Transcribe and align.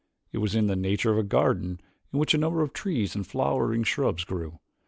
It 0.31 0.39
was 0.39 0.55
in 0.55 0.65
the 0.65 0.75
nature 0.75 1.11
of 1.11 1.19
a 1.19 1.23
garden 1.23 1.79
in 2.11 2.17
which 2.17 2.33
a 2.33 2.37
number 2.39 2.63
of 2.63 2.73
trees 2.73 3.13
and 3.13 3.27
flowering 3.27 3.83
shrubs 3.83 4.23
grew. 4.23 4.57